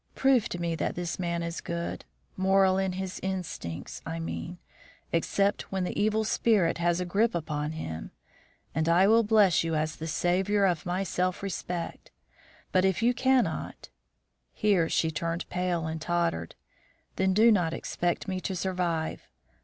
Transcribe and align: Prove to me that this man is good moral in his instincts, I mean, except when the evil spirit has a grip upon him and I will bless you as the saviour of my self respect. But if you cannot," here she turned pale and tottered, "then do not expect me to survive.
Prove 0.15 0.49
to 0.49 0.59
me 0.59 0.73
that 0.73 0.95
this 0.95 1.19
man 1.19 1.43
is 1.43 1.61
good 1.61 2.05
moral 2.35 2.79
in 2.79 2.93
his 2.93 3.19
instincts, 3.21 4.01
I 4.03 4.19
mean, 4.19 4.57
except 5.11 5.71
when 5.71 5.83
the 5.83 5.95
evil 5.95 6.23
spirit 6.23 6.79
has 6.79 6.99
a 6.99 7.05
grip 7.05 7.35
upon 7.35 7.73
him 7.73 8.09
and 8.73 8.89
I 8.89 9.05
will 9.05 9.21
bless 9.21 9.63
you 9.63 9.75
as 9.75 9.97
the 9.97 10.07
saviour 10.07 10.65
of 10.65 10.87
my 10.87 11.03
self 11.03 11.43
respect. 11.43 12.09
But 12.71 12.83
if 12.83 13.03
you 13.03 13.13
cannot," 13.13 13.89
here 14.63 14.89
she 14.89 15.11
turned 15.11 15.47
pale 15.51 15.85
and 15.85 16.01
tottered, 16.01 16.55
"then 17.17 17.35
do 17.35 17.51
not 17.51 17.71
expect 17.71 18.27
me 18.27 18.41
to 18.41 18.55
survive. 18.55 19.29